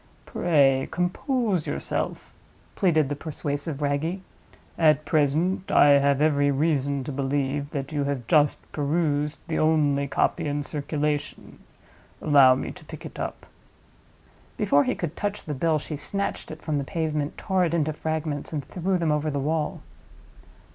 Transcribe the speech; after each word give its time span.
"Pray 0.25 0.87
compose 0.89 1.67
yourself," 1.67 2.33
pleaded 2.73 3.07
the 3.07 3.15
persuasive 3.15 3.83
Wragge. 3.83 4.19
"At 4.75 5.05
present 5.05 5.71
I 5.71 5.89
have 5.99 6.23
every 6.23 6.49
reason 6.49 7.03
to 7.03 7.11
believe 7.11 7.69
that 7.69 7.91
you 7.91 8.05
have 8.05 8.25
just 8.25 8.59
perused 8.71 9.39
the 9.47 9.59
only 9.59 10.07
copy 10.07 10.47
in 10.47 10.63
circulation. 10.63 11.59
Allow 12.19 12.55
me 12.55 12.71
to 12.71 12.85
pick 12.85 13.05
it 13.05 13.19
up." 13.19 13.45
Before 14.57 14.85
he 14.85 14.95
could 14.95 15.15
touch 15.15 15.43
the 15.45 15.53
bill 15.53 15.77
she 15.77 15.95
snatched 15.95 16.49
it 16.49 16.63
from 16.63 16.79
the 16.79 16.83
pavement, 16.83 17.37
tore 17.37 17.63
it 17.65 17.75
into 17.75 17.93
fragments, 17.93 18.51
and 18.51 18.65
threw 18.65 18.97
them 18.97 19.11
over 19.11 19.29
the 19.29 19.39
wall. 19.39 19.81